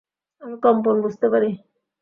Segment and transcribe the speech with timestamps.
[0.41, 1.49] আমি কম্পন বুঝতে পারি।